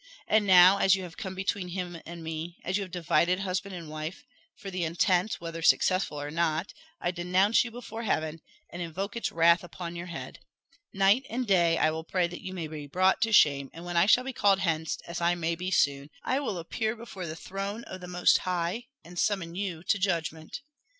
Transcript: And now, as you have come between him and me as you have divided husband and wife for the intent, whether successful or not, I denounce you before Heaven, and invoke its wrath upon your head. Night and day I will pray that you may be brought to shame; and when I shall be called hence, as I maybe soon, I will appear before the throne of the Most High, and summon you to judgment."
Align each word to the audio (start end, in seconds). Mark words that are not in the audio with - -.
And 0.27 0.47
now, 0.47 0.79
as 0.79 0.95
you 0.95 1.03
have 1.03 1.15
come 1.15 1.35
between 1.35 1.67
him 1.67 2.01
and 2.07 2.23
me 2.23 2.57
as 2.63 2.75
you 2.75 2.81
have 2.83 2.89
divided 2.89 3.41
husband 3.41 3.75
and 3.75 3.87
wife 3.87 4.25
for 4.55 4.71
the 4.71 4.83
intent, 4.83 5.35
whether 5.35 5.61
successful 5.61 6.19
or 6.19 6.31
not, 6.31 6.73
I 6.99 7.11
denounce 7.11 7.63
you 7.63 7.69
before 7.69 8.01
Heaven, 8.01 8.41
and 8.71 8.81
invoke 8.81 9.15
its 9.15 9.31
wrath 9.31 9.63
upon 9.63 9.95
your 9.95 10.07
head. 10.07 10.39
Night 10.91 11.27
and 11.29 11.45
day 11.45 11.77
I 11.77 11.91
will 11.91 12.03
pray 12.03 12.25
that 12.25 12.41
you 12.41 12.51
may 12.51 12.65
be 12.65 12.87
brought 12.87 13.21
to 13.21 13.31
shame; 13.31 13.69
and 13.75 13.85
when 13.85 13.95
I 13.95 14.07
shall 14.07 14.23
be 14.23 14.33
called 14.33 14.61
hence, 14.61 14.97
as 15.05 15.21
I 15.21 15.35
maybe 15.35 15.69
soon, 15.69 16.09
I 16.23 16.39
will 16.39 16.57
appear 16.57 16.95
before 16.95 17.27
the 17.27 17.35
throne 17.35 17.83
of 17.83 18.01
the 18.01 18.07
Most 18.07 18.39
High, 18.39 18.85
and 19.03 19.19
summon 19.19 19.53
you 19.53 19.83
to 19.83 19.99
judgment." 19.99 20.61